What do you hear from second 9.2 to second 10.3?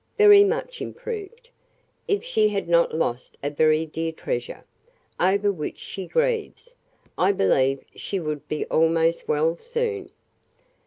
well soon."